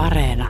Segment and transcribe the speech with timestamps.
[0.00, 0.48] Areena.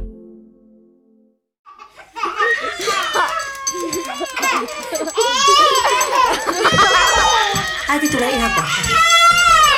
[7.89, 9.01] Äiti tulee ihan kohta.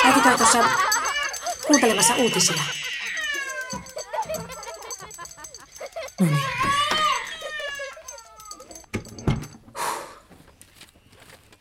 [0.04, 0.58] Äiti käy tuossa
[1.66, 2.62] kuuntelemassa uutisia.
[6.20, 6.38] No niin.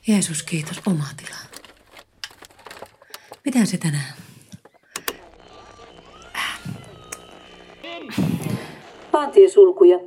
[0.07, 1.37] Jeesus, kiitos, oma tila.
[3.45, 4.20] Mitä se tänään?
[9.21, 9.99] Maantiesulkuja.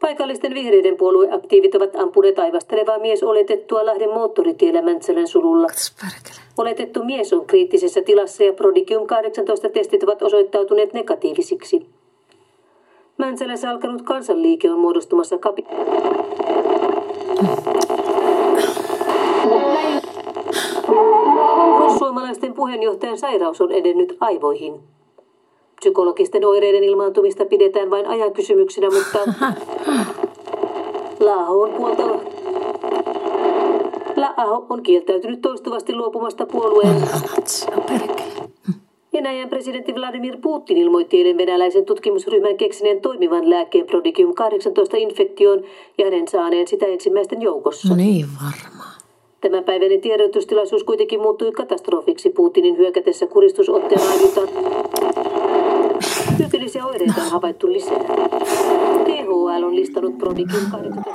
[0.00, 5.66] Paikallisten vihreiden puolueaktiivit ovat ampuneet aivastelevaa mies oletettua Lahden moottoritiellä Mäntsälän sululla.
[6.58, 11.86] Oletettu mies on kriittisessä tilassa ja Prodigium 18 testit ovat osoittautuneet negatiivisiksi.
[13.18, 15.64] Mäntsälässä alkanut kansanliike on muodostumassa kapi...
[21.98, 24.93] Suomalaisten puheenjohtajan sairaus on edennyt aivoihin.
[25.84, 29.18] Psykologisten oireiden ilmaantumista pidetään vain ajan kysymyksenä, mutta
[31.20, 32.02] Laaho on puolta...
[34.16, 37.02] Laaho on kieltäytynyt toistuvasti luopumasta puolueen...
[39.12, 45.62] Venäjän presidentti Vladimir Putin ilmoitti eilen venäläisen tutkimusryhmän keksineen toimivan lääkkeen Prodigium 18 infektioon
[45.98, 47.88] ja hänen saaneen sitä ensimmäisten joukossa.
[47.88, 48.94] No niin varmaan.
[49.40, 54.48] Tämänpäiväinen tiedotustilaisuus kuitenkin muuttui katastrofiksi Putinin hyökätessä kuristusotteen aijutaan.
[56.84, 57.98] Oireita on havaittu lisää.
[59.04, 61.10] THL on listannut Prodigium 18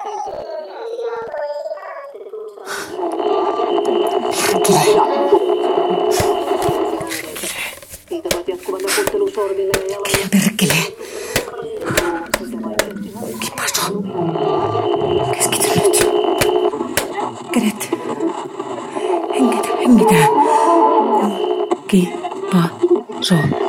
[8.09, 10.27] Niitä ovat jatkuvan naputtelu sormilla ja jaloilla.
[10.31, 10.73] Perkele.
[13.39, 14.03] Kipaso.
[15.35, 16.09] Keskity nyt.
[17.51, 17.91] Kädet.
[19.35, 20.27] Hengitä, hengitä.
[21.87, 23.68] Kipaso.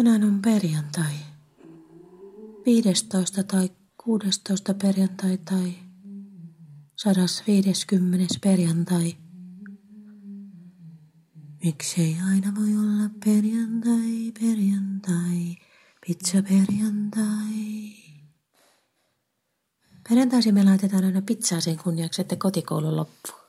[0.00, 1.12] Tänään on perjantai.
[2.66, 3.70] 15 tai
[4.04, 5.74] 16 perjantai tai
[6.96, 9.16] 150 perjantai.
[11.64, 15.56] Miksei aina voi olla perjantai, perjantai,
[16.06, 17.94] pizza perjantai.
[20.08, 23.39] Perjantaisin me laitetaan aina pizzaa sen kunniaksi, että kotikoulu loppuu.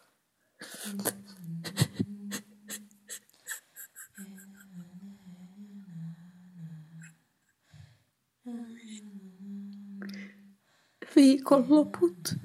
[11.21, 12.35] Viikonloput.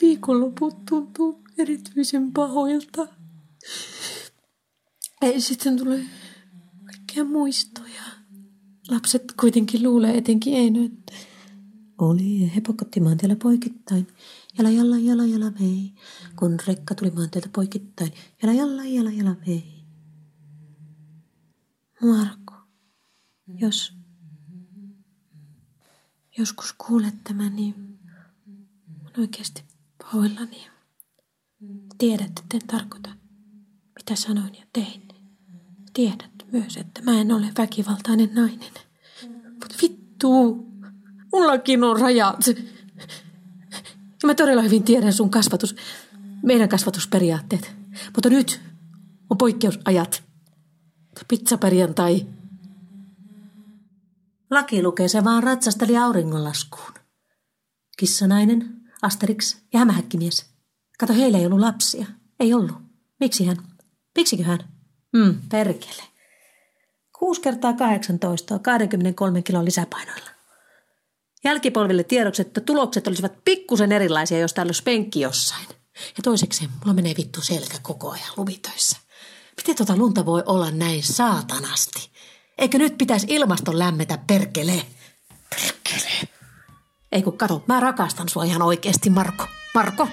[0.00, 3.08] Viikonloput tuntuu erityisen pahoilta.
[5.22, 6.00] Ei sitten tule
[6.84, 8.02] kaikkia muistoja.
[8.88, 11.12] Lapset kuitenkin luulee, etenkin Eino, että
[11.98, 14.06] oli hepokotti maantiellä poikittain.
[14.58, 15.92] Jala jalla jala jala vei,
[16.36, 18.12] kun rekka tuli maantieltä poikittain.
[18.42, 19.84] Jala jalla jala jala vei.
[22.02, 22.54] Marko,
[23.46, 23.97] jos
[26.38, 27.98] joskus kuulet tämän, niin
[29.04, 29.64] on oikeasti
[30.04, 30.66] pahoillani.
[31.98, 33.10] Tiedät, että en tarkoita,
[33.96, 35.08] mitä sanoin ja tein.
[35.94, 38.72] Tiedät myös, että mä en ole väkivaltainen nainen.
[39.52, 40.56] Mutta vittu,
[41.32, 42.46] mullakin on rajat.
[44.22, 45.76] Ja mä todella hyvin tiedän sun kasvatus,
[46.42, 47.76] meidän kasvatusperiaatteet.
[48.16, 48.60] Mutta nyt
[49.30, 50.22] on poikkeusajat.
[51.28, 52.26] Pizzaperjantai
[54.50, 56.94] Laki lukee se vaan ratsasteli auringonlaskuun.
[57.96, 60.46] Kissanainen, Asterix ja hämähäkkimies.
[60.98, 62.06] Kato, heillä ei ollut lapsia.
[62.40, 62.76] Ei ollut.
[63.20, 63.56] Miksi hän?
[64.16, 64.58] Miksikö hän?
[65.16, 66.02] Hmm, perkele.
[67.18, 70.30] 6 kertaa 18 on 23 kilon lisäpainoilla.
[71.44, 75.66] Jälkipolville tiedoksi, että tulokset olisivat pikkusen erilaisia, jos täällä olisi penkki jossain.
[75.94, 78.96] Ja toiseksi, mulla menee vittu selkä koko ajan lumitöissä.
[79.56, 82.10] Miten tota lunta voi olla näin saatanasti?
[82.58, 84.86] Eikö nyt pitäisi ilmaston lämmetä, perkele?
[85.50, 86.28] Perkele.
[87.12, 89.46] Ei kun kato, mä rakastan sua ihan oikeasti, Marko.
[89.74, 90.08] Marko,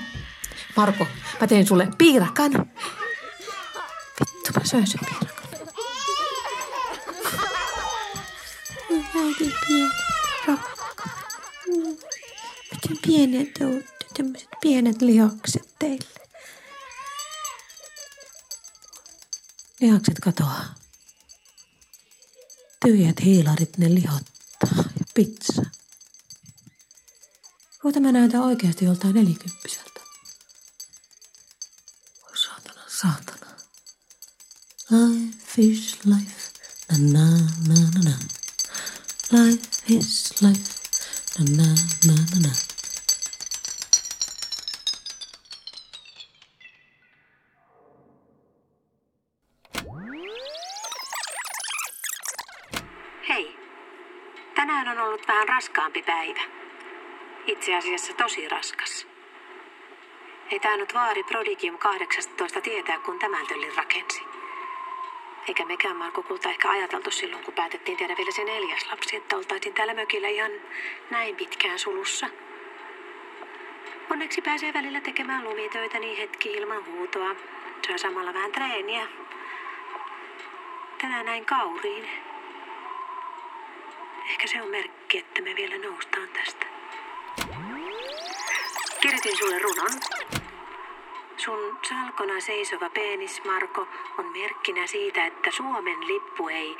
[0.75, 1.07] Marko,
[1.41, 2.51] mä tein sulle piirakan.
[4.19, 5.45] Vittu, mä söin sen piirakan.
[9.15, 9.89] Äiti pieni,
[10.47, 11.09] rakka.
[12.71, 16.05] Miten pienet te olette, tämmöiset pienet lihakset teille.
[19.81, 20.84] Lihakset katoaa.
[22.85, 25.61] Tyhjät hiilarit ne lihottaa ja pizza.
[27.83, 30.01] Voi tämä näytä oikeasti joltain nelikymppiseltä.
[32.23, 33.51] Oi saatana, saatana.
[34.89, 36.51] Life is life.
[36.89, 36.97] Na
[37.67, 38.17] na na na.
[39.31, 40.71] Life is life.
[41.39, 42.64] Na na na na na.
[54.67, 56.41] Tänään on ollut vähän raskaampi päivä.
[57.47, 59.07] Itse asiassa tosi raskas.
[60.51, 64.23] Ei tainnut vaari Prodigium 18 tietää, kun tämän töllin rakensi.
[65.47, 69.37] Eikä mekään Marko Kulta ehkä ajateltu silloin, kun päätettiin tehdä vielä se neljäs lapsi, että
[69.37, 70.51] oltaisiin täällä mökillä ihan
[71.09, 72.29] näin pitkään sulussa.
[74.09, 77.35] Onneksi pääsee välillä tekemään lumitöitä niin hetki ilman huutoa.
[77.87, 79.07] Saa samalla vähän treeniä.
[81.01, 82.34] Tänään näin kauriin.
[84.29, 86.65] Ehkä se on merkki, että me vielä noustaan tästä.
[89.01, 89.91] Kirjoitin sulle runon.
[91.37, 93.87] Sun salkona seisova penis, Marko,
[94.17, 96.77] on merkkinä siitä, että Suomen lippu ei...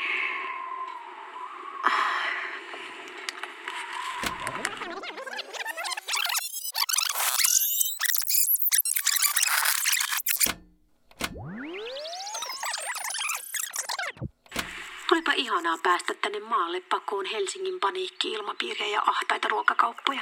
[15.28, 20.22] Olipa ihanaa päästä tänne maalle pakoon Helsingin paniikki-ilmapiiriä ja ahtaita ruokakauppoja.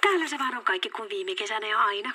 [0.00, 2.12] Täällä se vaan on kaikki kuin viime kesänä ja aina.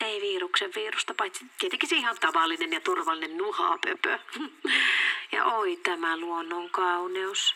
[0.00, 4.18] Ei viruksen virusta, paitsi tietenkin se ihan tavallinen ja turvallinen nuhapöpö.
[5.32, 7.54] Ja oi tämä luonnon kauneus.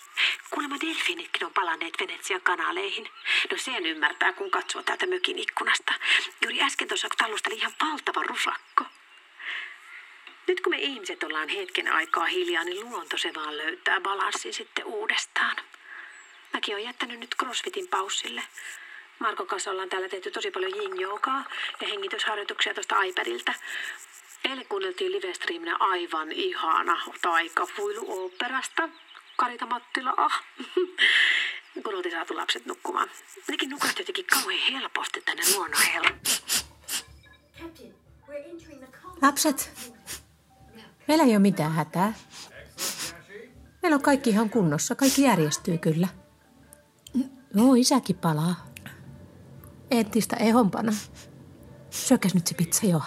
[0.51, 3.09] Kuulemma delfiinitkin on palanneet Venetsian kanaleihin.
[3.51, 5.95] No sen ymmärtää, kun katsoo täältä mökin ikkunasta.
[6.43, 8.85] Juuri äsken tuossa tallusteli ihan valtava rusakko.
[10.47, 14.85] Nyt kun me ihmiset ollaan hetken aikaa hiljaa, niin luonto se vaan löytää balanssin sitten
[14.85, 15.57] uudestaan.
[16.53, 18.43] Mäkin olen jättänyt nyt crossfitin paussille.
[19.19, 21.01] Marko kanssa ollaan täällä tehty tosi paljon yin
[21.81, 23.55] ja hengitysharjoituksia tuosta iPadilta.
[24.45, 28.89] Eilen kuunneltiin livestreaminä aivan ihana taikapuilu operasta.
[29.37, 30.43] Karita Mattila, ah.
[31.85, 33.11] kun oltiin saatu lapset nukkumaan.
[33.49, 35.81] Nekin nukahti jotenkin kauhean helposti tänne luonnon
[39.23, 39.71] Lapset,
[41.09, 42.13] meillä ei ole mitään hätää.
[43.83, 44.95] Meillä on kaikki ihan kunnossa.
[44.95, 46.09] Kaikki järjestyy kyllä.
[47.55, 48.67] Joo, isäkin palaa.
[49.91, 50.93] Entistä ehompana.
[51.91, 53.03] Syökäs nyt se pizza jo.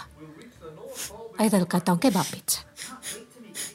[1.38, 2.62] Ajatelkaa, että on kebabpizza.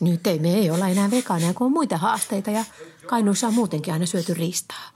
[0.00, 2.64] Nyt ei me ei olla enää vegaaneja, kun on muita haasteita ja
[3.06, 4.90] Kainuussa on muutenkin aina syöty riistaa.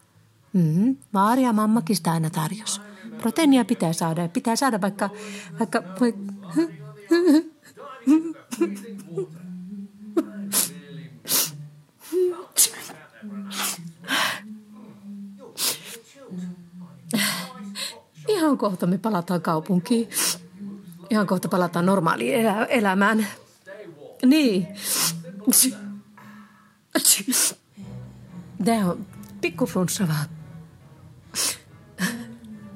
[0.52, 2.80] Mm, Vaari ja mammakin sitä aina tarjos.
[3.18, 5.10] Proteiinia pitää saada ja pitää saada vaikka,
[5.58, 5.82] vaikka,
[18.28, 20.08] Ihan kohta me palataan kaupunkiin.
[21.10, 23.26] Ihan kohta palataan normaaliin elä- elämään.
[24.26, 24.66] Niin.
[28.64, 29.06] Tämä on
[29.40, 30.26] pikkuflunssa vaan.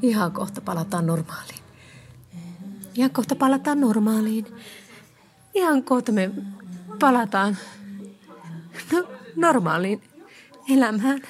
[0.02, 1.62] Ihan kohta palataan normaaliin.
[2.94, 4.46] Ihan kohta palataan normaaliin.
[5.58, 6.30] Ihan kohta me
[6.98, 7.56] palataan
[8.92, 9.04] no,
[9.36, 10.02] normaaliin
[10.70, 11.22] elämään.